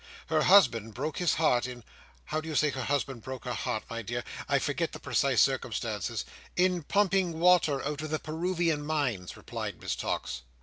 Her 0.29 0.41
husband 0.41 0.95
broke 0.95 1.19
his 1.19 1.35
heart 1.35 1.67
in—how 1.67 2.41
did 2.41 2.47
you 2.49 2.55
say 2.55 2.71
her 2.71 2.85
husband 2.85 3.21
broke 3.21 3.45
his 3.45 3.53
heart, 3.57 3.83
my 3.87 4.01
dear? 4.01 4.23
I 4.49 4.57
forget 4.57 4.93
the 4.93 4.99
precise 4.99 5.41
circumstances. 5.43 6.25
"In 6.55 6.81
pumping 6.81 7.39
water 7.39 7.85
out 7.85 8.01
of 8.01 8.09
the 8.09 8.17
Peruvian 8.17 8.83
Mines," 8.83 9.37
replied 9.37 9.79
Miss 9.79 9.95
Tox. 9.95 10.41